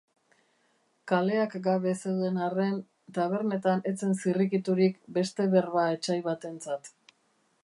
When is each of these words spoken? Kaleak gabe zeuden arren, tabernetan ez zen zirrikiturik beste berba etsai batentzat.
Kaleak 1.11 1.53
gabe 1.67 1.93
zeuden 2.05 2.41
arren, 2.47 2.81
tabernetan 3.19 3.87
ez 3.93 3.95
zen 4.03 4.19
zirrikiturik 4.23 5.01
beste 5.19 5.51
berba 5.57 5.89
etsai 5.99 6.23
batentzat. 6.31 6.95